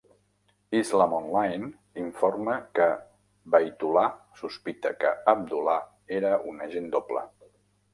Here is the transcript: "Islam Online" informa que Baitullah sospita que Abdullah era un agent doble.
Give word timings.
"Islam 0.77 1.11
Online" 1.17 1.67
informa 2.05 2.57
que 2.79 2.89
Baitullah 3.57 4.09
sospita 4.43 4.97
que 5.05 5.17
Abdullah 5.39 5.81
era 6.21 6.37
un 6.55 6.69
agent 6.71 6.95
doble. 6.99 7.29